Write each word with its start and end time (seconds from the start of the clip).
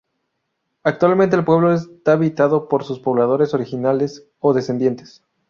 Actualmente 0.81 1.35
el 1.35 1.45
pueblo 1.45 1.71
está 1.73 2.13
habitado 2.13 2.67
por 2.69 2.83
sus 2.83 2.97
pobladores 2.99 3.53
originales 3.53 4.25
o 4.39 4.51
descendientes. 4.55 5.21